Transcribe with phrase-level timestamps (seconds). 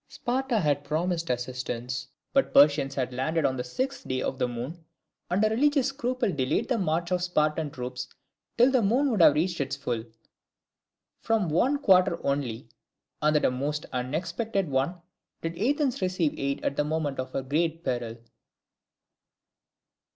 [0.07, 4.47] Sparta had promised assistance; but the Persians had landed on the sixth day of the
[4.47, 4.83] moon,
[5.29, 8.07] and a religious scruple delayed the march of Spartan troops
[8.57, 10.03] till the moon should have reached its full.
[11.19, 12.67] From one quarter only,
[13.21, 14.99] and that a most unexpected one,
[15.43, 18.17] did Athens receive aid at the moment of her great peril.